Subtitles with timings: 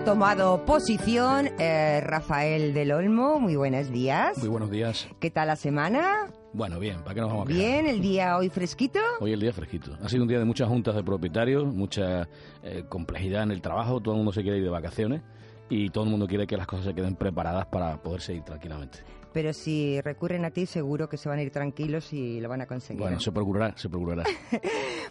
[0.00, 3.38] Ha tomado posición eh, Rafael del Olmo.
[3.38, 4.38] Muy buenos días.
[4.38, 5.06] Muy buenos días.
[5.20, 6.30] ¿Qué tal la semana?
[6.54, 7.62] Bueno, bien, ¿para qué nos vamos a quejar?
[7.62, 8.98] Bien, el día hoy fresquito.
[9.20, 9.98] Hoy el día fresquito.
[10.02, 12.28] Ha sido un día de muchas juntas de propietarios, mucha
[12.62, 15.20] eh, complejidad en el trabajo, todo el mundo se quiere ir de vacaciones
[15.68, 19.00] y todo el mundo quiere que las cosas se queden preparadas para poder seguir tranquilamente.
[19.32, 22.62] Pero si recurren a ti, seguro que se van a ir tranquilos y lo van
[22.62, 23.02] a conseguir.
[23.02, 24.24] Bueno, se procurará, se procurará.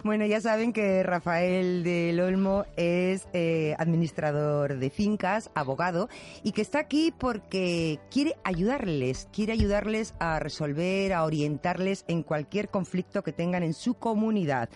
[0.01, 6.07] Bueno, ya saben que Rafael del Olmo es eh, administrador de fincas, abogado,
[6.41, 12.69] y que está aquí porque quiere ayudarles, quiere ayudarles a resolver, a orientarles en cualquier
[12.69, 14.69] conflicto que tengan en su comunidad.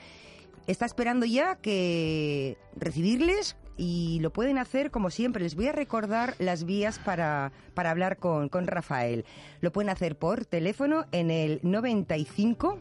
[0.68, 5.44] Está esperando ya que recibirles y lo pueden hacer como siempre.
[5.44, 9.26] Les voy a recordar las vías para, para hablar con, con Rafael.
[9.62, 12.80] Lo pueden hacer por teléfono en el 95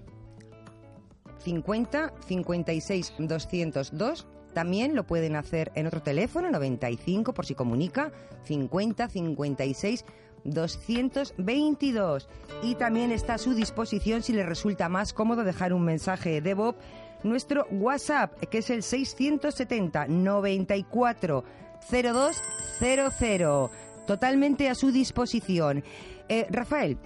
[1.39, 4.27] 50 56 202.
[4.55, 8.13] También lo pueden hacer en otro teléfono, 95, por si comunica,
[8.45, 10.05] 50 56
[10.45, 12.29] 222.
[12.63, 16.55] Y también está a su disposición, si les resulta más cómodo, dejar un mensaje de
[16.55, 16.77] Bob,
[17.25, 21.45] nuestro WhatsApp, que es el 670 94
[21.91, 23.70] 0200.
[24.06, 25.84] Totalmente a su disposición.
[26.29, 26.98] Eh, Rafael,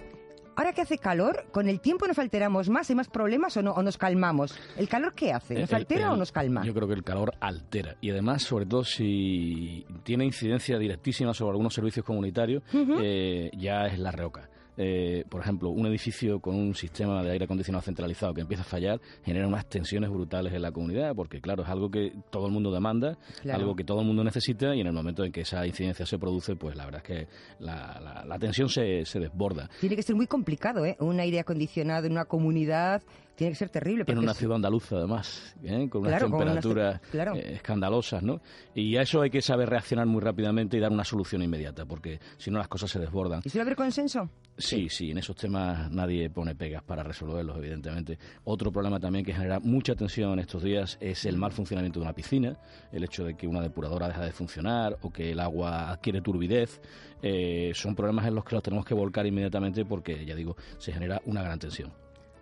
[0.59, 2.89] Ahora que hace calor, ¿con el tiempo nos alteramos más?
[2.89, 4.57] ¿Hay más problemas o, no, o nos calmamos?
[4.75, 5.53] ¿El calor qué hace?
[5.53, 6.63] ¿Nos El- altera el- o nos calma?
[6.65, 11.51] Yo creo que el calor altera y además, sobre todo si tiene incidencia directísima sobre
[11.51, 14.49] algunos servicios comunitarios, eh, ya es la reoca.
[14.77, 18.65] Eh, por ejemplo, un edificio con un sistema de aire acondicionado centralizado que empieza a
[18.65, 22.51] fallar genera unas tensiones brutales en la comunidad, porque claro, es algo que todo el
[22.53, 23.59] mundo demanda, Claro.
[23.59, 26.19] algo que todo el mundo necesita y en el momento en que esa incidencia se
[26.19, 27.27] produce, pues la verdad es que
[27.59, 29.69] la, la- la tensión se, se desborda.
[29.79, 30.95] Tiene que ser muy complicado, ¿eh?
[30.99, 33.01] Un aire acondicionado en una comunidad
[33.37, 34.03] tiene que ser terrible.
[34.07, 35.87] En una ciudad andaluza, además, ¿eh?
[35.89, 37.35] con unas Claro, con unas te- temperaturas claro.
[37.35, 38.41] eh, escandalosas, ¿no?
[38.73, 42.19] Y a eso hay que saber reaccionar muy rápidamente y dar una solución inmediata, porque
[42.37, 43.41] si no las cosas se desbordan.
[43.45, 44.27] ¿Y suele haber consenso?
[44.57, 48.17] Sí, sí, en esos temas nadie pone pegas para resolverlos, evidentemente.
[48.45, 52.05] Otro problema también que genera mucha tensión en estos días es el mal funcionamiento de
[52.05, 52.57] una piscina,
[52.91, 56.81] el hecho de que una depuradora deja de funcionar o que el agua adquiere turbidez.
[57.21, 60.91] Eh, son problemas en los que los tenemos que volcar inmediatamente porque, ya digo, se
[60.91, 61.93] genera una gran tensión.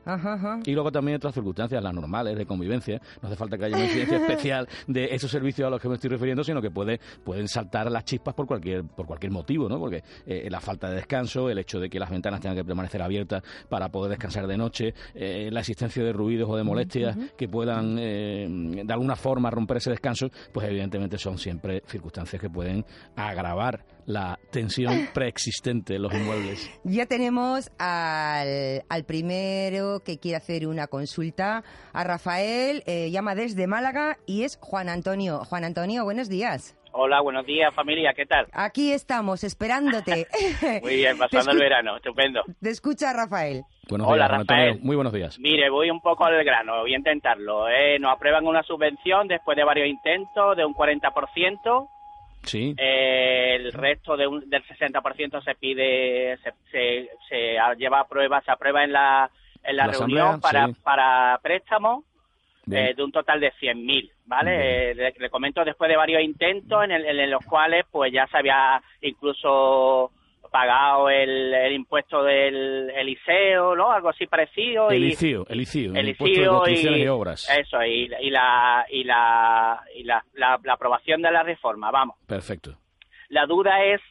[0.05, 0.59] Ajá, ajá.
[0.65, 3.01] Y luego también otras circunstancias, las normales, de convivencia.
[3.21, 5.95] No hace falta que haya una incidencia especial de esos servicios a los que me
[5.95, 9.79] estoy refiriendo, sino que puede, pueden saltar las chispas por cualquier, por cualquier motivo, ¿no?
[9.79, 13.01] Porque eh, la falta de descanso, el hecho de que las ventanas tengan que permanecer
[13.01, 17.47] abiertas para poder descansar de noche, eh, la existencia de ruidos o de molestias que
[17.47, 22.85] puedan eh, de alguna forma romper ese descanso, pues evidentemente son siempre circunstancias que pueden
[23.15, 26.69] agravar la tensión preexistente en los inmuebles.
[26.83, 33.67] Ya tenemos al, al primero que quiere hacer una consulta, a Rafael, eh, llama desde
[33.67, 35.39] Málaga y es Juan Antonio.
[35.45, 36.77] Juan Antonio, buenos días.
[36.97, 38.47] Hola, buenos días familia, ¿qué tal?
[38.53, 40.27] Aquí estamos, esperándote.
[40.81, 42.41] Muy bien, pasando el verano, estupendo.
[42.61, 43.63] Te escucha Rafael.
[43.89, 44.63] Buenos Hola, días, Juan Antonio.
[44.65, 44.83] Rafael.
[44.85, 45.37] Muy buenos días.
[45.39, 47.67] Mire, voy un poco al grano, voy a intentarlo.
[47.67, 47.99] ¿eh?
[47.99, 51.89] Nos aprueban una subvención después de varios intentos de un 40%.
[52.45, 52.73] Sí.
[52.77, 58.41] eh, el resto de un- del 60% se pide, se, se, se lleva a prueba,
[58.41, 59.29] se aprueba en la,
[59.63, 60.73] en la La reunión asamblea, para, sí.
[60.83, 62.03] para préstamos.
[62.71, 64.89] Eh, de un total de 100.000, ¿vale?
[64.89, 68.25] Eh, le, le comento después de varios intentos en, el- en los cuales pues ya
[68.25, 70.11] se había incluso
[70.51, 73.91] pagado el, el impuesto del el ISEO, ¿no?
[73.91, 74.89] Algo así parecido.
[74.89, 77.49] El y, ICIO, el impuesto de y, y- obras.
[77.49, 82.15] Eso, y, y la, y, la, y la, la- la aprobación de la reforma, vamos.
[82.27, 82.77] Perfecto.
[83.29, 84.01] La duda es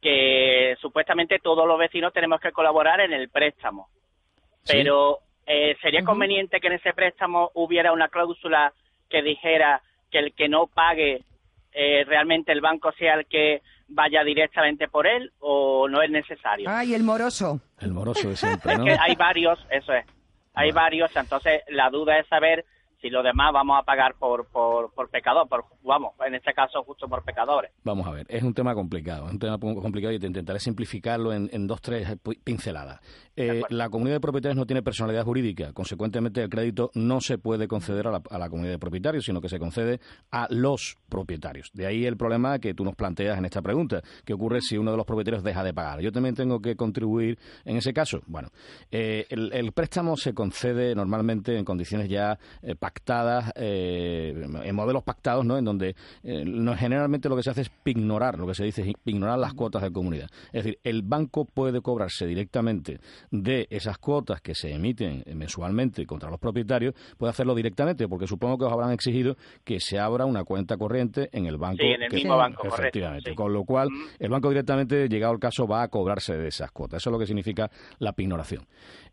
[0.00, 3.88] que supuestamente todos los vecinos tenemos que colaborar en el préstamo.
[4.62, 4.78] Sí.
[4.78, 8.72] Pero eh, sería conveniente que en ese préstamo hubiera una cláusula
[9.08, 9.80] que dijera
[10.10, 11.22] que el que no pague
[11.72, 16.68] eh, realmente el banco sea el que vaya directamente por él o no es necesario.
[16.70, 17.60] Ay, el moroso.
[17.80, 18.84] El moroso de siempre, Es ¿no?
[18.84, 20.04] que hay varios, eso es.
[20.54, 20.80] Hay Bueno.
[20.84, 22.64] varios, entonces la duda es saber
[23.00, 26.82] si lo demás vamos a pagar por, por, por pecador, por, vamos, en este caso
[26.82, 27.70] justo por pecadores.
[27.84, 31.32] Vamos a ver, es un tema complicado, es un tema complicado y te intentaré simplificarlo
[31.32, 33.00] en, en dos, tres pinceladas.
[33.36, 37.68] Eh, la comunidad de propietarios no tiene personalidad jurídica, consecuentemente el crédito no se puede
[37.68, 40.00] conceder a la, a la, comunidad de propietarios, sino que se concede
[40.30, 41.70] a los propietarios.
[41.74, 44.90] De ahí el problema que tú nos planteas en esta pregunta, ¿qué ocurre si uno
[44.90, 46.00] de los propietarios deja de pagar?
[46.00, 48.22] Yo también tengo que contribuir en ese caso.
[48.26, 48.48] Bueno,
[48.90, 55.02] eh, el, el, préstamo se concede normalmente en condiciones ya eh, pactadas, eh, en modelos
[55.02, 55.58] pactados, ¿no?
[55.58, 58.82] En donde eh, no, generalmente lo que se hace es ignorar, lo que se dice
[58.82, 60.28] es ignorar las cuotas de comunidad.
[60.52, 63.00] Es decir, el banco puede cobrarse directamente
[63.32, 68.56] de esas cuotas que se emiten mensualmente contra los propietarios, puede hacerlo directamente, porque supongo
[68.56, 71.78] que os habrán exigido que se abra una cuenta corriente en el banco.
[71.80, 73.24] Sí, en el que, mismo banco, efectivamente.
[73.24, 73.34] Correcto, sí.
[73.34, 73.88] Con lo cual,
[74.20, 77.02] el banco directamente, llegado el caso, va a cobrarse de esas cuotas.
[77.02, 77.68] Eso es lo que significa
[77.98, 78.64] la pignoración.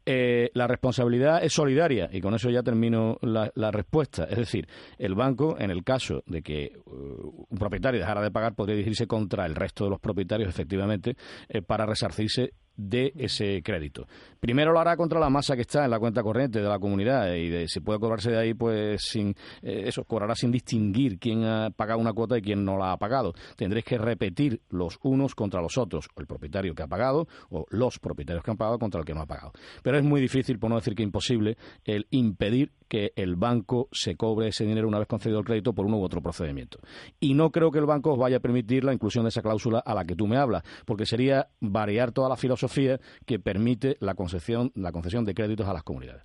[0.05, 4.25] Eh, la responsabilidad es solidaria y con eso ya termino la, la, respuesta.
[4.25, 4.67] Es decir,
[4.97, 9.07] el banco, en el caso de que uh, un propietario dejara de pagar, podría dirigirse
[9.07, 11.15] contra el resto de los propietarios, efectivamente,
[11.49, 14.07] eh, para resarcirse de ese crédito.
[14.39, 17.33] Primero lo hará contra la masa que está en la cuenta corriente de la comunidad
[17.33, 19.29] y de, si puede cobrarse de ahí, pues sin
[19.61, 22.97] eh, eso cobrará sin distinguir quién ha pagado una cuota y quién no la ha
[22.97, 23.33] pagado.
[23.55, 27.99] Tendréis que repetir los unos contra los otros, el propietario que ha pagado o los
[27.99, 29.53] propietarios que han pagado contra el que no ha pagado.
[29.83, 34.15] Pero es muy difícil, por no decir que imposible, el impedir que el banco se
[34.15, 36.77] cobre ese dinero una vez concedido el crédito por uno u otro procedimiento.
[37.19, 39.79] Y no creo que el banco os vaya a permitir la inclusión de esa cláusula
[39.79, 43.97] a la que tú me hablas, porque sería variar toda la filosofía Sofía que permite
[43.99, 46.23] la concesión, la concesión de créditos a las comunidades.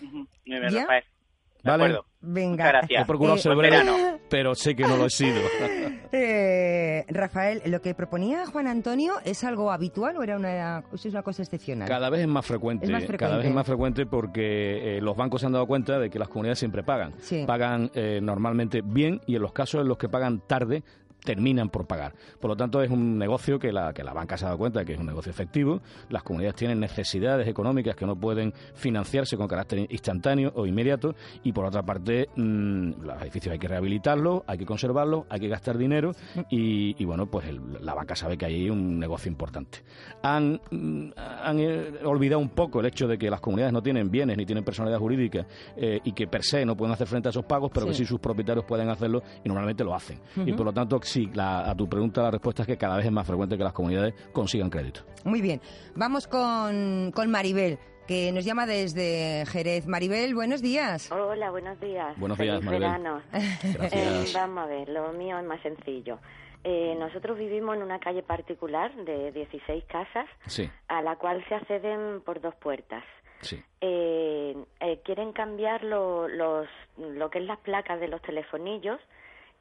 [0.00, 1.19] Uh -huh.
[1.64, 1.84] ¿Vale?
[1.84, 2.06] Acuerdo.
[2.22, 2.66] Venga.
[2.66, 3.02] Gracias.
[3.02, 4.18] He procurado Eh, ser buen breve, verano.
[4.28, 5.40] pero sé que no lo he sido.
[6.12, 11.22] Eh, Rafael, ¿lo que proponía Juan Antonio es algo habitual o era una, es una
[11.22, 11.88] cosa excepcional?
[11.88, 15.16] Cada vez es más frecuente, Es más cada vez es más frecuente porque eh, los
[15.16, 17.12] bancos se han dado cuenta de que las comunidades siempre pagan.
[17.20, 17.44] Sí.
[17.46, 20.82] Pagan eh, normalmente bien y en los casos en los que pagan tarde
[21.24, 22.14] terminan por pagar.
[22.40, 24.80] Por lo tanto, es un negocio que la, que la banca se ha dado cuenta
[24.80, 25.80] de que es un negocio efectivo.
[26.08, 31.52] Las comunidades tienen necesidades económicas que no pueden financiarse con carácter instantáneo o inmediato y,
[31.52, 35.76] por otra parte, mmm, los edificios hay que rehabilitarlos, hay que conservarlos, hay que gastar
[35.78, 36.12] dinero
[36.48, 39.78] y, y bueno, pues el, la banca sabe que hay un negocio importante.
[40.22, 44.10] Han, mm, han eh, olvidado un poco el hecho de que las comunidades no tienen
[44.10, 45.46] bienes ni tienen personalidad jurídica
[45.76, 47.92] eh, y que per se no pueden hacer frente a esos pagos, pero Sí.
[47.92, 50.18] que sí sus propietarios pueden hacerlo y normalmente lo hacen.
[50.46, 53.06] Y por lo tanto, sí, la- a tu pregunta la respuesta es que cada vez
[53.06, 55.00] es más frecuente que las comunidades consigan crédito.
[55.24, 55.60] Muy bien.
[55.94, 59.86] Vamos con, con Maribel, que nos llama desde Jerez.
[59.86, 61.10] Maribel, buenos días.
[61.12, 62.18] Hola, buenos días.
[62.18, 62.88] Buenos Feliz días, Maribel.
[62.90, 63.22] verano.
[63.32, 63.92] Gracias.
[63.92, 66.18] Eh, vamos a ver, lo mío es más sencillo.
[66.62, 71.54] Eh, nosotros vivimos en una calle particular de 16 casas, Sí, a la cual se
[71.54, 73.02] acceden por dos puertas.
[73.40, 73.62] sí.
[73.80, 76.66] Eh, eh, quieren cambiar lo, los,
[76.98, 79.00] lo que es las placas de los telefonillos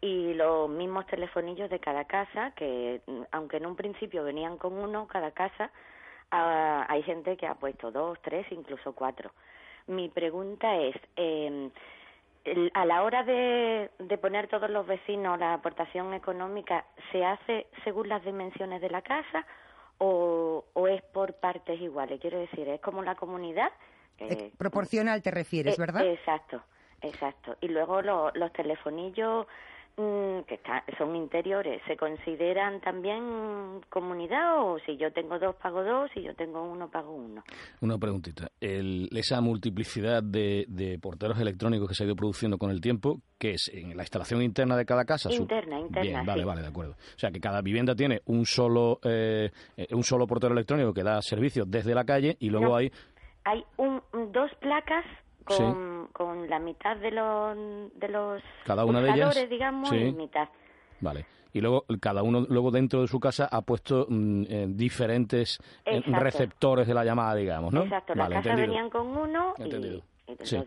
[0.01, 4.73] y los mismos telefonillos de cada casa, que mm, aunque en un principio venían con
[4.73, 5.71] uno cada casa,
[6.31, 9.31] ah, hay gente que ha puesto dos, tres, incluso cuatro.
[9.87, 11.69] Mi pregunta es, eh,
[12.45, 17.67] el- a la hora de, de poner todos los vecinos la aportación económica, ¿se hace
[17.83, 19.45] según las dimensiones de la casa
[19.97, 22.21] o, o es por partes iguales?
[22.21, 23.71] Quiero decir, es como la comunidad.
[24.19, 26.05] Eh, proporcional te refieres, eh, ¿verdad?
[26.05, 26.61] Exacto,
[27.01, 27.57] exacto.
[27.61, 29.47] Y luego lo- los telefonillos
[30.47, 36.09] que está- son interiores, ¿se consideran también comunidad o si yo tengo dos pago dos,
[36.13, 37.43] si yo tengo uno pago uno?
[37.81, 38.49] Una preguntita.
[38.61, 43.19] El- esa multiplicidad de, de porteros electrónicos que se ha ido produciendo con el tiempo,
[43.37, 45.29] que es en la instalación interna de cada casa?
[45.29, 46.47] Su- Interna, interna, Bien, vale, sí.
[46.47, 46.93] vale, de acuerdo.
[46.93, 51.03] O sea, que cada vivienda tiene un solo, eh, eh, un solo portero electrónico que
[51.03, 52.75] da servicio desde la calle y luego No.
[52.75, 52.91] hay...
[53.45, 55.03] Hay un, dos placas
[55.57, 57.57] con, con la mitad de los,
[57.99, 59.95] de los Cada una de ellas, digamos, sí.
[59.97, 60.47] y mitad.
[61.01, 61.25] Vale.
[61.51, 65.97] Y luego cada uno luego dentro de su casa ha puesto mm, eh, diferentes eh,
[65.97, 66.19] Exacto.
[66.19, 67.83] receptores de la llamada, digamos, ¿no?
[67.83, 68.67] Exacto, Vale, las casas entendido.
[68.67, 69.97] venían con uno Entendido.
[69.97, 70.03] y
[70.43, 70.57] Sí,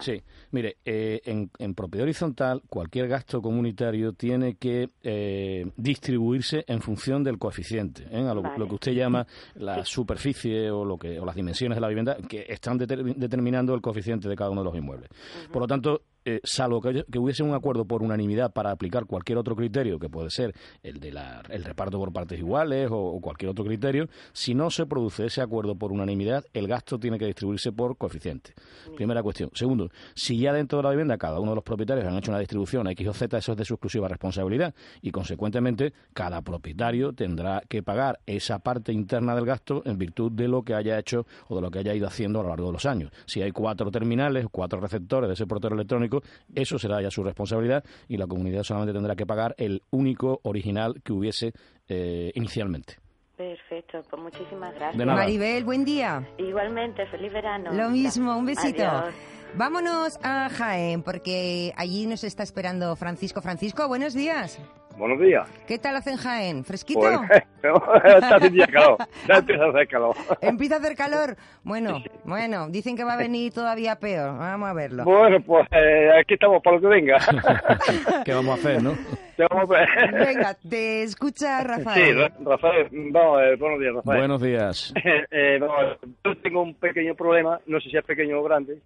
[0.00, 0.22] sí.
[0.50, 7.22] Mire, eh, en, en propiedad horizontal, cualquier gasto comunitario tiene que eh, distribuirse en función
[7.22, 8.26] del coeficiente, ¿eh?
[8.26, 8.58] a lo, Vale.
[8.58, 9.26] lo que usted llama
[9.56, 13.74] la superficie o, lo que, o las dimensiones de la vivienda, que están deter- determinando
[13.74, 15.08] el coeficiente de cada uno de los inmuebles.
[15.52, 19.56] Por lo tanto, eh, salvo que, hubiese un acuerdo por unanimidad para aplicar cualquier otro
[19.56, 23.64] criterio, que puede ser el de la- el reparto por partes iguales o cualquier otro
[23.64, 27.96] criterio, si no se produce ese acuerdo por unanimidad, el gasto tiene que distribuirse por
[27.96, 28.54] coeficiente.
[28.96, 29.50] Primera cuestión.
[29.54, 32.40] Segundo, si ya dentro de la vivienda cada uno de los propietarios han hecho una
[32.40, 37.62] distribución X o Z, eso es de su exclusiva responsabilidad y, consecuentemente, cada propietario tendrá
[37.68, 41.56] que pagar esa parte interna del gasto en virtud de lo que haya hecho o
[41.56, 43.10] de lo que haya ido haciendo a lo largo de los años.
[43.26, 46.11] Si hay cuatro terminales, cuatro receptores de ese portero electrónico,
[46.54, 51.00] eso será ya su responsabilidad y la comunidad solamente tendrá que pagar el único original
[51.02, 51.52] que hubiese
[51.88, 52.96] eh, inicialmente.
[53.36, 54.98] Perfecto, pues muchísimas gracias.
[54.98, 55.18] De nada.
[55.18, 56.28] Maribel, buen día.
[56.38, 57.72] Igualmente, feliz verano.
[57.72, 58.84] Lo mismo, un besito.
[58.84, 59.14] Adiós.
[59.54, 63.42] Vámonos a Jaén, porque allí nos está esperando Francisco.
[63.42, 64.58] Francisco, buenos días.
[65.02, 65.48] Buenos días.
[65.66, 66.62] ¿Qué tal hacen Jaén?
[66.64, 67.00] ¿Fresquito?
[67.00, 67.42] Pues,
[68.04, 68.98] está haciendo ya calor.
[69.28, 70.14] Ya empieza a hacer calor.
[70.40, 71.36] ¿Empieza a hacer calor?
[71.64, 74.38] Bueno, bueno, dicen que va a venir todavía peor.
[74.38, 75.02] Vamos a verlo.
[75.02, 77.18] Bueno, pues eh, aquí estamos para lo que venga.
[78.24, 78.92] ¿Qué vamos a hacer, no?
[79.36, 82.18] Te vamos a- Venga, te escucha Sí, Rafael.
[82.20, 84.18] Ra- Rafael, vamos, eh, buenos días, Rafael.
[84.20, 84.94] Buenos días.
[85.32, 88.78] Eh, vamos, yo tengo un pequeño problema, no sé si es pequeño o grande,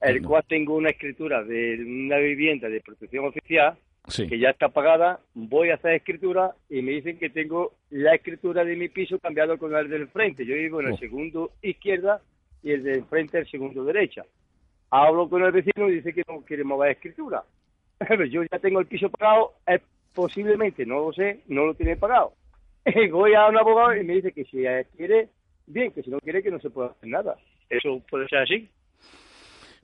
[0.00, 0.28] el No.
[0.28, 3.76] cual tengo una escritura de una vivienda de protección oficial
[4.08, 4.26] Sí.
[4.28, 8.64] que ya está pagada, voy a hacer escritura y me dicen que tengo la escritura
[8.64, 10.44] de mi piso cambiado con el del frente.
[10.46, 10.98] Yo vivo en el Oh.
[10.98, 12.20] segundo izquierda
[12.62, 14.24] y el del frente el segundo derecha.
[14.90, 17.42] Hablo con el vecino y dice que no quiere mover escritura.
[18.30, 19.80] Yo ya tengo el piso pagado, es
[20.14, 22.32] posiblemente, no lo sé, no lo tiene pagado.
[23.10, 24.62] Voy a un abogado y me dice que si
[24.96, 25.28] quiere,
[25.66, 27.36] bien, que si no quiere, que no se puede hacer nada.
[27.68, 28.68] ¿Eso puede ser así?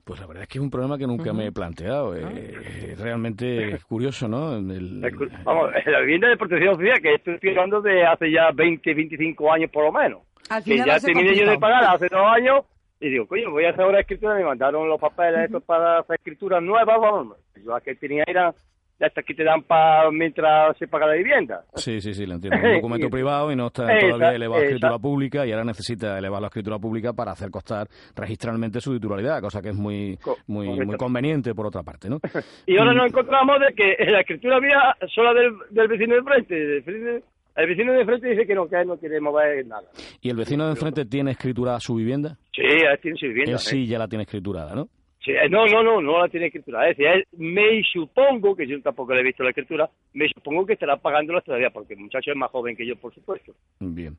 [0.03, 2.13] Pues la verdad es que es un problema que nunca me he planteado.
[2.15, 4.55] Eh, es realmente curioso, ¿no?
[4.57, 5.01] El-
[5.45, 9.71] Vamos, la vivienda de protección oficial, que estoy hablando de hace ya 20, 25 años
[9.71, 10.21] por lo menos.
[10.49, 12.65] Al que final ya terminé yo de pagar hace dos años
[12.99, 14.35] y digo, coño, voy a hacer ahora escritura.
[14.35, 16.99] Me mandaron los papeles estos para hacer escrituras nuevas.
[16.99, 18.53] Vamos, yo las que tenía eran
[18.99, 21.63] estas que te dan para mientras se paga la vivienda.
[21.75, 22.59] Sí, sí, sí, lo entiendo.
[22.65, 26.41] Un documento privado y no está todavía elevado a escritura pública y ahora necesita elevar
[26.41, 30.95] la escritura pública para hacer constar registralmente su titularidad, cosa que es muy muy muy
[30.97, 32.19] conveniente por otra parte, ¿no?
[32.65, 36.55] Y ahora nos encontramos de que la escritura mía sola del, del vecino de frente.
[36.55, 37.21] del vecino-
[37.55, 39.83] el vecino de frente dice que no, que no quiere mover nada.
[40.21, 42.35] ¿Y el vecino de enfrente tiene escriturada su vivienda?
[42.51, 42.63] Sí,
[43.01, 43.51] tiene su vivienda.
[43.51, 43.59] Él ¿eh?
[43.59, 44.87] sí ya la tiene escriturada, ¿no?
[45.25, 46.89] Eh, no, no, no, no la tiene escritura.
[46.89, 50.73] Es decir, me supongo, que yo tampoco le he visto la escritura, me supongo que
[50.73, 53.53] estará pagándola todavía, porque el muchacho es más joven que yo, por supuesto.
[53.79, 54.17] Bien.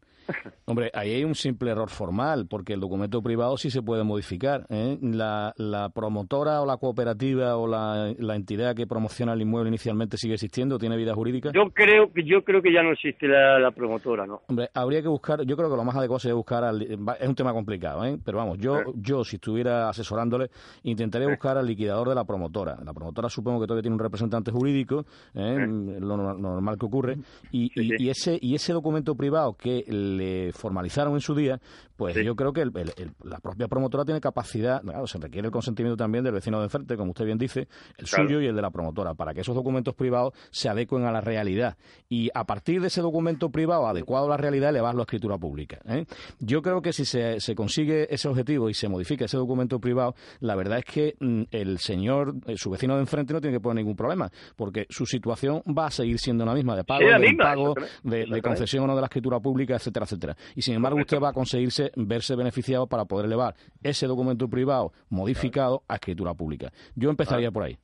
[0.64, 4.66] Hombre, ahí hay un simple error formal, porque el documento privado sí se puede modificar.
[4.70, 4.96] ¿eh?
[5.02, 10.16] La, la promotora o la cooperativa o la, la entidad que promociona el inmueble inicialmente
[10.16, 11.50] sigue existiendo, tiene vida jurídica.
[11.52, 14.40] Yo creo que yo creo que ya no existe la, la promotora, ¿no?
[14.48, 17.34] Hombre, habría que buscar, yo creo que lo más adecuado sería buscar, al, es un
[17.34, 18.18] tema complicado, ¿eh?
[18.24, 20.48] pero vamos, yo, yo si estuviera asesorándole,
[20.94, 22.76] intentaría buscar al liquidador de la promotora.
[22.84, 25.56] La promotora supongo que todavía tiene un representante jurídico, ¿eh?
[26.00, 27.18] lo, no- normal que ocurre,
[27.52, 28.04] y, y- Sí, sí.
[28.04, 31.60] y ese y ese documento privado que le formalizaron en su día,
[31.96, 32.24] pues Sí.
[32.24, 35.52] yo creo que el- el- el- la propia promotora tiene capacidad, claro, se requiere el
[35.52, 38.24] consentimiento también del vecino de enfrente, como usted bien dice, el Claro.
[38.28, 41.20] suyo y el de la promotora, para que esos documentos privados se adecuen a la
[41.20, 41.76] realidad.
[42.08, 45.78] Y a partir de ese documento privado adecuado a la realidad, elevarlo a escritura pública.
[45.86, 46.06] ¿eh?
[46.40, 50.14] Yo creo que si se, se consigue ese objetivo y se modifica ese documento privado,
[50.40, 53.60] la verdad es que mm, el señor, eh, su vecino de enfrente, no tiene que
[53.60, 57.18] poner ningún problema, porque su situación va a seguir siendo la misma, de pago, de
[57.18, 57.54] misma,
[58.02, 60.36] de, concesión o no de la escritura pública, etcétera, etcétera.
[60.54, 64.92] Y sin embargo, usted va a conseguirse verse beneficiado para poder elevar ese documento privado
[65.08, 66.72] modificado a escritura pública.
[66.94, 67.78] Yo empezaría por ahí.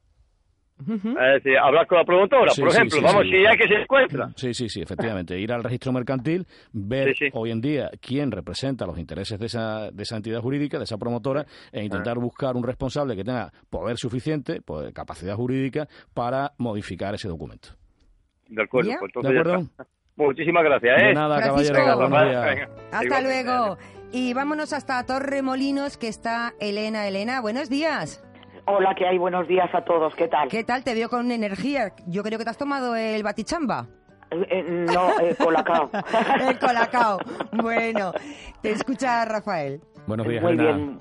[0.88, 3.30] Es decir, hablar con la promotora, Sí, por ejemplo, sí, vamos, sí.
[3.30, 4.30] si ya que se encuentra.
[4.37, 5.38] Sí, sí, sí, efectivamente.
[5.38, 7.30] Ir al registro mercantil, ver Sí, sí.
[7.34, 10.99] hoy en día quién representa los intereses de esa, de esa entidad jurídica, de esa
[10.99, 12.20] promotora, e intentar Ah.
[12.20, 17.70] buscar un responsable que tenga poder suficiente, pues, capacidad jurídica, para modificar ese documento.
[18.49, 18.96] De acuerdo, ¿Ya?
[18.99, 19.64] pues ¿De entonces ya acuerdo?
[19.70, 19.87] está.
[20.16, 21.06] Muchísimas gracias, ¿eh?
[21.06, 21.75] De nada, Francisco.
[21.76, 22.08] caballero.
[22.10, 22.44] Buenos días.
[22.46, 23.78] Venga, Hasta luego.
[24.12, 27.06] Y vámonos hasta Torremolinos, que está Elena.
[27.06, 28.22] Elena, buenos días.
[28.67, 29.19] Hola, ¿qué hay?
[29.19, 30.14] Buenos días a todos.
[30.14, 30.49] ¿Qué tal?
[30.49, 30.85] ¿Qué tal?
[30.85, 31.93] Te veo con energía.
[32.07, 33.87] Yo creo que te has tomado el batichamba.
[34.31, 34.62] Eh, eh,
[34.93, 35.90] no, eh, colacao.
[36.49, 37.19] el colacao.
[37.52, 38.12] Bueno,
[38.62, 39.81] te escucha Rafael.
[40.07, 40.76] Buenos días, Muy Elena.
[40.76, 41.00] bien.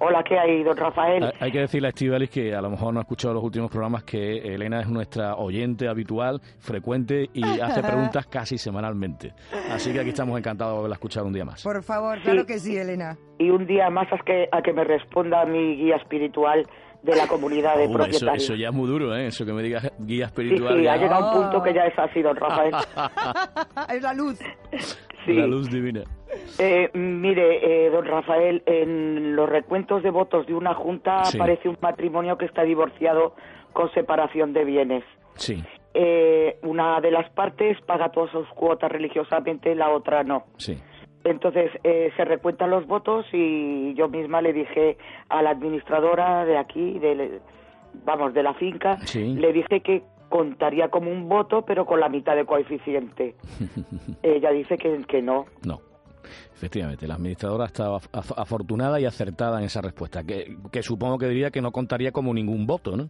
[0.00, 1.32] Hola, ¿qué hay, don Rafael?
[1.40, 4.04] Hay- que decirle a Estivalis que a lo mejor no ha escuchado los últimos programas
[4.04, 9.32] que Elena es nuestra oyente habitual, frecuente y hace preguntas casi semanalmente.
[9.72, 11.62] Así que aquí estamos encantados de haberla escuchado un día más.
[11.62, 13.16] Por favor, claro que sí, Elena.
[13.38, 16.66] Y un día más a que, a que me responda mi guía espiritual
[17.04, 18.44] de la comunidad de Uh, eso, propietarios.
[18.44, 19.26] eso ya es muy duro, ¿eh?
[19.26, 20.76] Eso que me digas guía sí, espiritual.
[20.78, 22.74] sí, ya- ha llegado un punto que ya es así, don Rafael.
[23.94, 24.38] es la luz.
[25.26, 25.34] Sí.
[25.34, 26.02] La luz divina.
[26.58, 31.38] Eh, mire, eh, don Rafael, en los recuentos de votos de una junta Sí.
[31.38, 33.34] aparece un matrimonio que está divorciado
[33.72, 35.04] con separación de bienes.
[35.36, 35.62] Sí,
[35.96, 40.44] Eh, una de las partes paga todas sus cuotas religiosamente, la otra no.
[40.56, 40.76] sí.
[41.24, 44.98] Entonces eh, se recuentan los votos y yo misma le dije
[45.30, 47.40] a la administradora de aquí, de,
[48.04, 49.34] vamos, de la finca, Sí.
[49.34, 53.34] le dije que contaría como un voto pero con la mitad de coeficiente.
[54.22, 55.46] Ella dice que, que no.
[55.66, 55.80] No.
[56.54, 61.50] Efectivamente, la administradora estaba afortunada y acertada en esa respuesta, que, que supongo que diría
[61.50, 63.08] que no contaría como ningún voto, ¿no?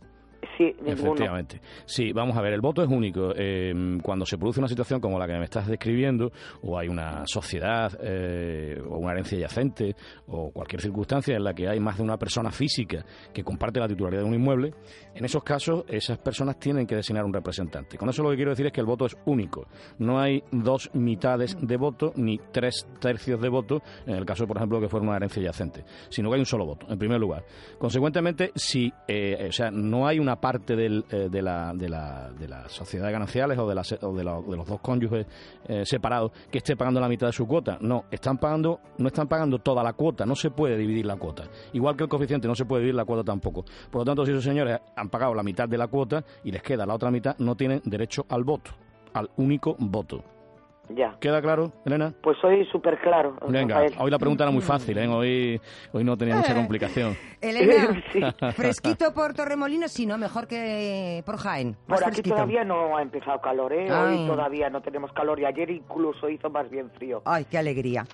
[0.57, 1.61] Sí, Efectivamente.
[1.85, 3.33] Sí, vamos a ver, el voto es único.
[3.37, 6.33] Eh, cuando se produce una situación como la que me estás describiendo,
[6.63, 9.95] o hay una sociedad, eh, o una herencia yacente,
[10.29, 13.89] o cualquier circunstancia en la que hay más de una persona física que comparte la
[13.89, 14.75] titularidad de un inmueble,
[15.15, 17.97] en esos casos esas personas tienen que designar un representante.
[17.97, 19.67] Con eso lo que quiero decir es que el voto es único.
[19.99, 24.57] No hay dos mitades de voto ni tres tercios de voto, en el caso, por
[24.57, 27.45] ejemplo, que fuera una herencia yacente, sino que hay un solo voto, en primer lugar.
[27.79, 32.31] Consecuentemente, si, eh, o sea, no hay una parte del, eh, de, la, de, la,
[32.31, 35.27] de las sociedades gananciales o de, o de, los dos cónyuges
[35.67, 37.79] eh, separados que esté pagando la mitad de su cuota.
[37.81, 41.45] No, están pagando, no están pagando toda la cuota, no se puede dividir la cuota.
[41.73, 43.65] Igual que el coeficiente, no se puede dividir la cuota tampoco.
[43.91, 46.63] Por lo tanto, si esos señores han pagado la mitad de la cuota y les
[46.63, 48.71] queda la otra mitad, no tienen derecho al voto,
[49.13, 50.34] al único voto.
[50.91, 51.17] Ya.
[51.19, 52.13] ¿Queda claro, Elena?
[52.23, 53.37] Pues hoy súper claro.
[53.49, 55.09] Venga, hoy la pregunta era muy fácil, ¿eh?
[55.09, 55.61] hoy,
[55.93, 57.17] hoy no tenía mucha eh, complicación.
[57.41, 58.03] Elena,
[58.55, 60.19] fresquito por Torremolinos, sí, ¿no?
[60.19, 61.77] Mejor que por Jaén.
[61.87, 63.91] por aquí todavía no ha empezado calor, ¿eh?
[63.91, 67.23] Hoy todavía no tenemos calor y ayer incluso hizo más bien frío.
[67.25, 68.05] Ay, qué alegría.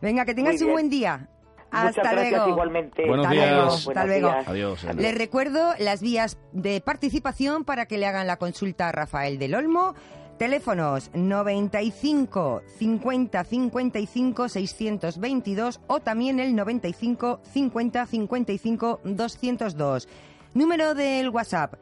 [0.00, 1.28] Venga, que tengas un buen día.
[1.70, 2.30] Hasta Muchas luego.
[2.30, 3.06] Gracias, igualmente.
[3.06, 3.50] Buenos Hasta días.
[3.50, 3.70] luego.
[3.72, 4.34] Hasta luego.
[4.46, 4.84] Adiós.
[4.96, 9.54] Les recuerdo las vías de participación para que le hagan la consulta a Rafael del
[9.54, 9.94] Olmo.
[10.38, 20.08] Teléfonos 95 50 55 622 o también el 95 50 55 202.
[20.52, 21.74] Número del WhatsApp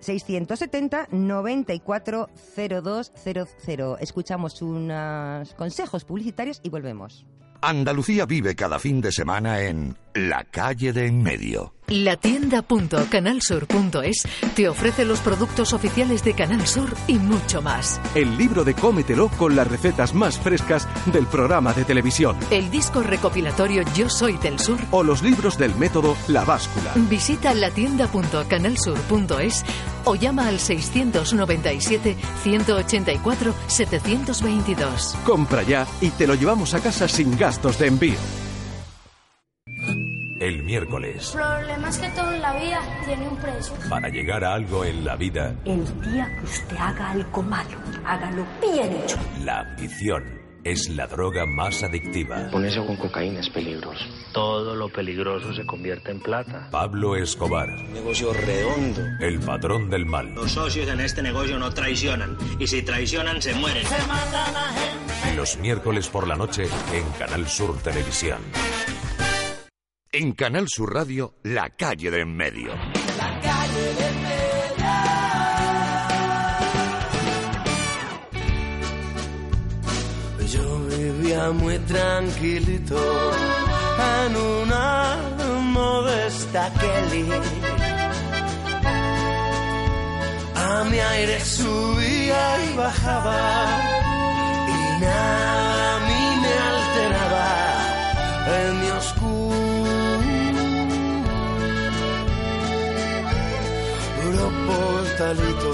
[0.00, 4.00] 670 94 0200.
[4.00, 7.24] Escuchamos unos consejos publicitarios y volvemos.
[7.62, 11.74] Andalucía vive cada fin de semana en La calle de en medio.
[11.86, 14.26] La tienda.canalsur.es
[14.56, 18.00] te ofrece los productos oficiales de Canal Sur y mucho más.
[18.16, 22.36] El libro de Cómetelo con las recetas más frescas del programa de televisión.
[22.50, 24.80] El disco recopilatorio Yo Soy del Sur.
[24.90, 26.90] O los libros del método La Báscula.
[27.08, 29.64] Visita la tienda.canalsur.es
[30.06, 35.16] o llama al 697 184 722.
[35.24, 38.49] Compra ya y te lo llevamos a casa sin gastos de envío.
[40.70, 41.32] Miércoles.
[41.34, 43.74] Problemas que todo en la vida tiene un precio.
[43.88, 45.52] Para llegar a algo en la vida.
[45.64, 49.18] El día que usted haga algo malo, hágalo bien hecho.
[49.44, 50.22] La ambición
[50.62, 52.48] es la droga más adictiva.
[52.52, 54.04] Ponerse con cocaína es peligroso.
[54.32, 56.68] Todo lo peligroso se convierte en plata.
[56.70, 57.68] Pablo Escobar.
[57.92, 59.00] negocio redondo.
[59.18, 60.32] El patrón del mal.
[60.36, 62.38] Los socios en este negocio no traicionan.
[62.60, 63.84] Y si traicionan, se mueren.
[63.84, 65.36] Se mata la gente.
[65.36, 68.38] Los miércoles por la noche en Canal Sur Televisión.
[70.12, 72.72] En Canal Sur Radio, La Calle de en Medio.
[73.16, 74.10] La calle de
[80.40, 80.46] en.
[80.52, 82.98] Yo vivía muy tranquilito
[84.26, 85.16] en una
[85.62, 87.28] modesta Kelly.
[90.56, 93.78] A mi aire subía y bajaba
[94.66, 95.89] y nada
[105.20, 105.72] portalito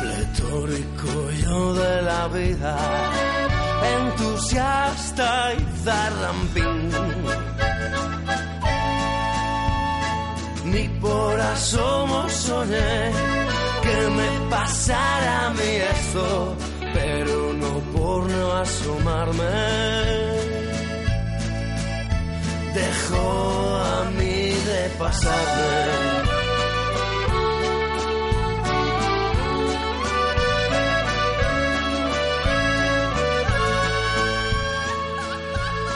[0.00, 2.76] pletórico yo de la vida
[3.98, 6.90] entusiasta y zarrampín
[10.64, 13.12] ni por asomo soñé
[13.82, 16.56] que me pasara a mí esto
[16.94, 19.54] pero no por no asomarme.
[22.74, 24.25] Dejó a mí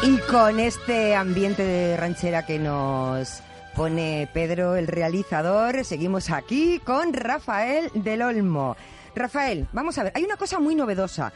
[0.03, 3.42] Y con este ambiente de ranchera que nos
[3.76, 8.76] pone Pedro, el realizador, seguimos aquí con Rafael del Olmo.
[9.14, 11.33] Rafael, vamos a ver, hay una cosa muy novedosa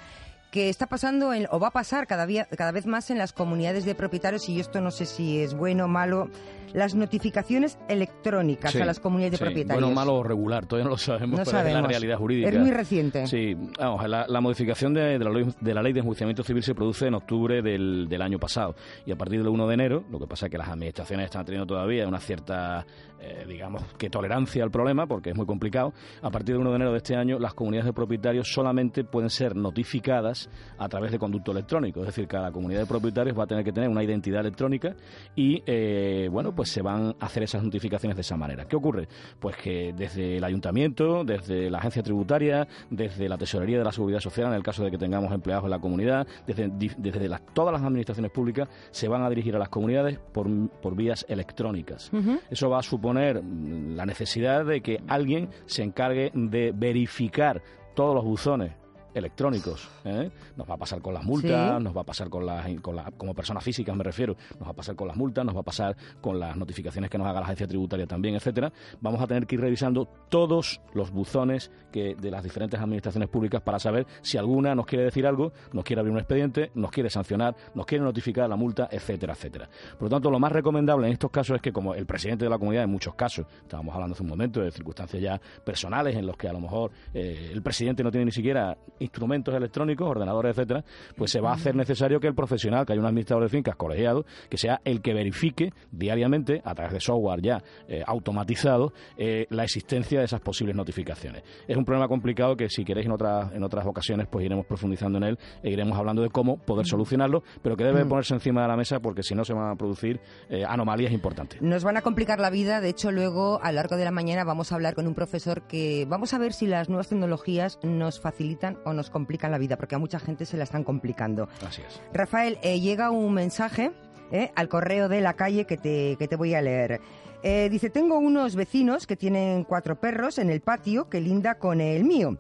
[0.51, 2.27] que está pasando o va a pasar cada
[2.73, 5.89] vez más en las comunidades de propietarios y esto no sé si es bueno o
[5.89, 6.31] malo
[6.75, 9.83] las notificaciones electrónicas a las comunidades de propietarios.
[9.83, 11.77] Bueno, malo o regular, todavía no lo sabemos, no pero sabemos.
[11.77, 12.49] es la realidad jurídica.
[12.51, 13.27] Es muy reciente.
[13.29, 16.63] Sí, vamos, la, la modificación de, de, la ley, de, la ley, de enjuiciamiento civil
[16.63, 18.75] se produce en octubre del, del, año pasado
[19.07, 21.45] y a partir del 1 de enero, lo que pasa es que las administraciones están
[21.45, 22.85] teniendo todavía una cierta,
[23.21, 26.77] eh, digamos, que tolerancia al problema, porque es muy complicado, a partir del 1 de
[26.77, 31.21] enero de este año las comunidades de propietarios solamente pueden ser notificadas a través de
[31.21, 32.01] conducto electrónico.
[32.01, 34.97] Es decir, cada comunidad de propietarios va a tener que tener una identidad electrónica
[35.37, 38.65] y, eh, bueno, pues se van a hacer esas notificaciones de esa manera.
[38.65, 39.09] ¿Qué ocurre?
[39.39, 44.21] Pues que desde el ayuntamiento, desde la agencia tributaria, desde la tesorería de la seguridad
[44.21, 47.83] social, en el caso de que tengamos empleados en la comunidad, desde, desde todas las
[47.83, 50.49] administraciones públicas, se van a dirigir a las comunidades por,
[50.81, 52.11] por vías electrónicas.
[52.51, 57.63] Eso va a suponer mm, la necesidad de que alguien se encargue de verificar
[57.95, 58.73] todos los buzones
[59.15, 59.89] electrónicos.
[60.05, 60.31] ¿eh?
[60.57, 63.35] Nos va a pasar con las multas, nos va a pasar con las, con como
[63.35, 65.97] personas físicas me refiero, nos va a pasar con las multas, nos va a pasar
[66.21, 68.73] con las notificaciones que nos haga la agencia tributaria también, etcétera.
[69.01, 73.63] Vamos a tener que ir revisando todos los buzones que de las diferentes administraciones públicas
[73.63, 77.11] para saber si alguna nos quiere decir algo, nos quiere abrir un expediente, nos quiere
[77.11, 79.69] sancionar, nos quiere notificar la multa, etcétera, etcétera.
[79.93, 82.51] Por lo tanto, lo más recomendable en estos casos es que como el presidente de
[82.51, 86.27] la comunidad en muchos casos, estábamos hablando hace un momento de circunstancias ya personales en
[86.27, 90.57] los que a lo mejor eh, el presidente no tiene ni siquiera instrumentos electrónicos, ordenadores,
[90.57, 90.85] etcétera,
[91.17, 93.77] pues se va a hacer necesario que el profesional, que haya un administrador de fincas
[93.77, 99.47] colegiado, que sea el que verifique diariamente, a través de software ya eh, automatizado, eh,
[99.51, 101.43] la existencia de esas posibles notificaciones.
[101.69, 105.19] Es un problema complicado que si queréis en otras, en otras ocasiones, pues iremos profundizando
[105.19, 108.69] en él e iremos hablando de cómo poder solucionarlo, pero que debe ponerse encima de
[108.69, 111.61] la mesa porque si no se van a producir eh, anomalías importantes.
[111.61, 114.45] Nos van a complicar la vida, de hecho luego a lo largo de la mañana
[114.45, 118.21] vamos a hablar con un profesor que vamos a ver si las nuevas tecnologías nos
[118.21, 121.49] facilitan o nos complican la vida, porque a mucha gente se la están complicando.
[121.67, 122.01] Así es.
[122.13, 123.93] Rafael, eh, llega un mensaje
[124.31, 127.01] eh, al correo de la calle que te, que te voy a leer.
[127.43, 131.81] Eh, dice, tengo unos vecinos que tienen cuatro perros en el patio que linda con
[131.81, 132.39] el mío.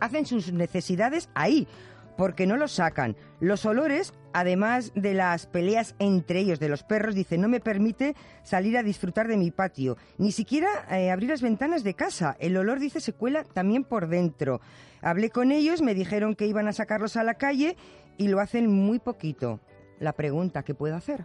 [0.00, 1.66] Hacen sus necesidades ahí,
[2.18, 3.16] porque no los sacan.
[3.38, 8.16] Los olores, además de las peleas entre ellos de los perros, dice, no me permite
[8.42, 12.36] salir a disfrutar de mi patio, ni siquiera eh, abrir las ventanas de casa.
[12.40, 14.60] El olor, dice, se cuela también por dentro.
[15.00, 17.76] Hablé con ellos, me dijeron que iban a sacarlos a la calle
[18.16, 19.60] y lo hacen muy poquito.
[20.00, 21.24] La pregunta, ¿qué puedo hacer?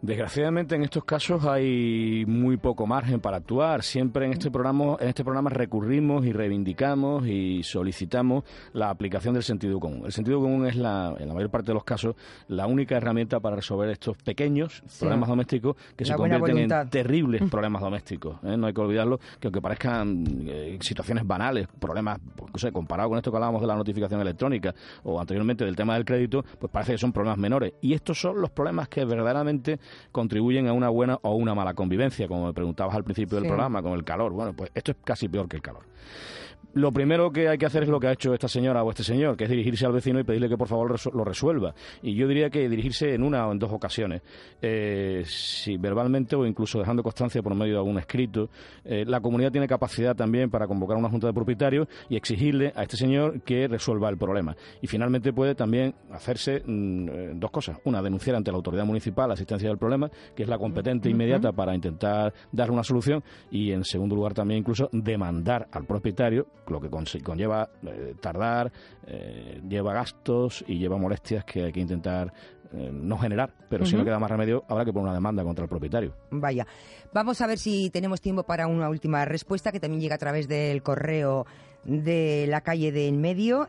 [0.00, 3.82] Desgraciadamente en estos casos hay muy poco margen para actuar.
[3.82, 9.42] Siempre en este programa, en este programa recurrimos y reivindicamos y solicitamos la aplicación del
[9.42, 10.02] sentido común.
[10.04, 12.14] El sentido común es la, en la mayor parte de los casos
[12.46, 17.82] la única herramienta para resolver estos pequeños problemas domésticos que se convierten en terribles problemas
[17.82, 18.36] domésticos.
[18.44, 18.56] ¿eh?
[18.56, 23.08] No hay que olvidarlo que aunque parezcan eh, situaciones banales, problemas, pues, no sé, comparado
[23.08, 26.70] con esto que hablábamos de la notificación electrónica o anteriormente del tema del crédito, pues
[26.70, 27.72] parece que son problemas menores.
[27.80, 29.80] Y estos son los problemas que verdaderamente
[30.12, 33.82] contribuyen a una buena o una mala convivencia, como me preguntabas al principio del programa,
[33.82, 34.32] con el calor.
[34.32, 35.82] Bueno, pues esto es casi peor que el calor.
[36.74, 39.02] Lo primero que hay que hacer es lo que ha hecho esta señora o este
[39.02, 41.74] señor, que es dirigirse al vecino y pedirle que por favor lo resuelva.
[42.02, 44.20] Y yo diría que dirigirse en una o en dos ocasiones,
[44.60, 48.50] eh, si verbalmente o incluso dejando constancia por medio de algún escrito.
[48.84, 52.82] Eh, la comunidad tiene capacidad también para convocar una junta de propietarios y exigirle a
[52.82, 54.54] este señor que resuelva el problema.
[54.82, 57.78] Y finalmente puede también hacerse mm, eh, dos cosas.
[57.84, 61.50] Una, denunciar ante la autoridad municipal la asistencia del problema, que es la competente inmediata
[61.50, 63.24] para intentar dar una solución.
[63.50, 66.90] Y en segundo lugar también incluso demandar al propietario lo que
[67.22, 68.72] conlleva eh, tardar,
[69.06, 72.32] eh, lleva gastos y lleva molestias que hay que intentar
[72.72, 75.64] eh, no generar, pero si no queda más remedio, habrá que poner una demanda contra
[75.64, 76.14] el propietario.
[76.30, 76.66] Vaya,
[77.12, 80.48] vamos a ver si tenemos tiempo para una última respuesta que también llega a través
[80.48, 81.46] del correo
[81.84, 83.68] de la calle de en medio.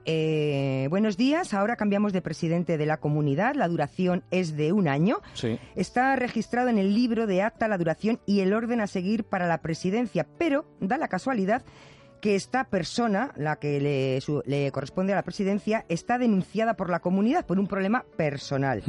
[0.89, 5.20] buenos días, ahora cambiamos de presidente de la comunidad, la duración es de un año.
[5.34, 5.58] Sí.
[5.76, 9.48] Está registrado en el libro de acta la duración y el orden a seguir para
[9.48, 11.63] la presidencia, pero da la casualidad
[12.19, 16.99] que esta persona, la que le, le, corresponde a la presidencia, está denunciada por la
[16.99, 18.84] comunidad por un problema personal.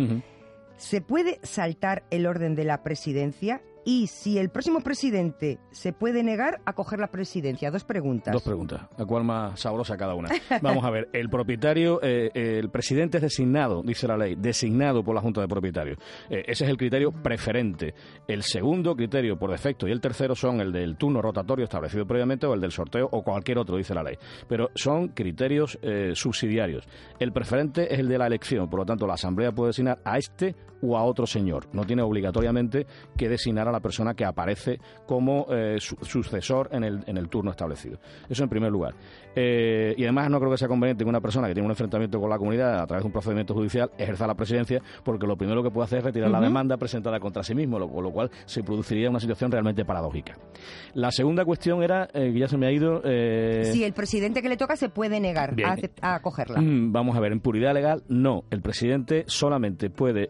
[0.77, 3.63] ¿Se puede saltar el orden de la presidencia?
[3.91, 7.73] Y si el próximo presidente se puede negar a coger la presidencia.
[7.73, 8.33] Dos preguntas.
[8.33, 8.83] Dos preguntas.
[8.97, 10.29] La cual más sabrosa cada una.
[10.63, 11.09] Vamos a ver.
[11.13, 15.49] El propietario, eh, el presidente es designado, dice la ley, designado por la Junta de
[15.49, 15.99] Propietarios.
[16.29, 17.93] Eh, ese es el criterio preferente.
[18.29, 22.47] El segundo criterio por defecto y el tercero son el del turno rotatorio establecido previamente
[22.47, 24.17] o el del sorteo o cualquier otro, dice la ley.
[24.47, 26.89] Pero son criterios eh, subsidiarios.
[27.19, 28.71] El preferente es el de la elección.
[28.71, 31.67] Por lo tanto, la Asamblea puede designar a este o a otro señor.
[31.73, 37.05] No tiene obligatoriamente que designar a la persona que aparece como eh, sucesor en el,
[37.07, 37.99] en el turno establecido.
[38.29, 38.95] Eso en primer lugar.
[39.35, 42.21] Eh, y además no creo que sea conveniente que una persona que tiene un enfrentamiento
[42.21, 45.63] con la comunidad a través de un procedimiento judicial ejerza la presidencia, porque lo primero
[45.63, 48.63] que puede hacer es retirar la demanda presentada contra sí mismo, con lo cual se
[48.63, 50.37] produciría una situación realmente paradójica.
[50.95, 53.03] La segunda cuestión era, eh, que ya se me ha ido...
[53.03, 55.55] Si el presidente que le toca se puede negar
[56.01, 56.61] a, acogerla.
[56.61, 58.45] Mm, vamos a ver, en puridad legal, no.
[58.51, 60.29] El presidente solamente puede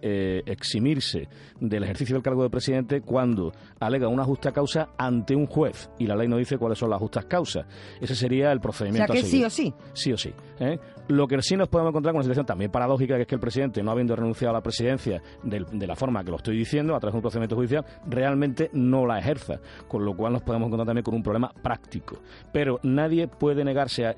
[0.51, 1.29] eximirse
[1.61, 6.07] del ejercicio del cargo de presidente cuando alega una justa causa ante un juez y
[6.07, 7.67] la ley no dice cuáles son las justas causas.
[8.01, 8.90] Ese sería el procedimiento.
[8.91, 9.73] O sea que sí o sí.
[9.93, 10.33] Sí o sí.
[10.61, 10.79] ¿eh?
[11.11, 13.41] Lo que sí nos podemos encontrar con una situación también paradójica, que es que el
[13.41, 16.95] presidente, no habiendo renunciado a la presidencia de, de la forma que lo estoy diciendo,
[16.95, 20.69] a través de un procedimiento judicial, realmente no la ejerza, con lo cual nos podemos
[20.69, 22.21] encontrar también con un problema práctico.
[22.53, 24.17] Pero nadie puede negarse, a, eh,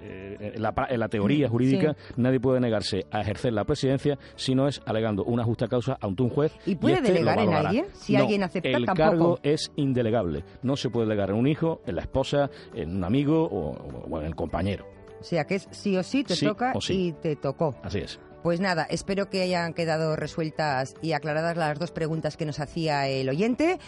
[0.00, 2.14] eh, en, la, en, la, teoría jurídica, sí.
[2.18, 6.22] nadie puede negarse a ejercer la presidencia si no es alegando una justa causa ante
[6.22, 6.56] un juez.
[6.66, 7.86] ¿Y puede y este delegar en alguien?
[7.94, 9.10] Si no, alguien acepta, el tampoco.
[9.10, 10.44] cargo es indelegable.
[10.62, 13.72] No se puede delegar en un hijo, en la esposa, en un amigo o,
[14.08, 14.97] o en el compañero.
[15.20, 17.08] O sea que es sí o sí, te Sí toca sí.
[17.08, 17.74] y te tocó.
[17.82, 18.18] Así es.
[18.42, 23.08] Pues nada, espero que hayan quedado resueltas y aclaradas las dos preguntas que nos hacía
[23.08, 23.78] el oyente.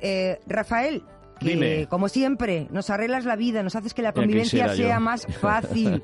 [0.00, 1.02] Eh, Rafael,
[1.38, 1.86] que Dime.
[1.88, 4.74] como siempre nos arreglas la vida, nos haces que la convivencia yo.
[4.74, 6.02] sea más fácil.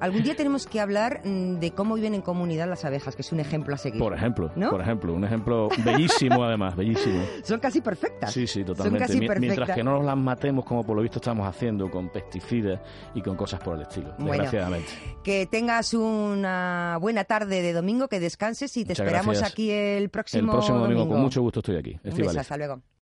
[0.00, 3.32] Algún día tenemos que hablar mm, de cómo viven en comunidad las abejas, que es
[3.32, 3.98] un ejemplo a seguir.
[4.00, 4.70] Por ejemplo, ¿No?
[4.70, 7.22] por ejemplo, un ejemplo bellísimo además, bellísimo.
[7.42, 8.32] Son casi perfectas.
[8.32, 9.06] Sí, sí, Son totalmente.
[9.06, 9.76] casi Mi- Mientras perfectas.
[9.76, 12.80] que no nos las matemos como por lo visto estamos haciendo con pesticidas
[13.14, 14.32] y con cosas por el estilo, Bueno.
[14.32, 14.88] desgraciadamente.
[15.22, 19.52] Que tengas una buena tarde de domingo, que descanses y te Muchas esperamos gracias.
[19.52, 21.98] aquí el próximo, El próximo domingo, con mucho gusto estoy aquí.
[22.04, 22.80] Un beso, hasta luego.